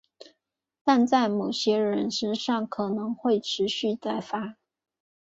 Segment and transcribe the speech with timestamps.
[0.83, 4.55] 但在某些人身上可能会持续再发。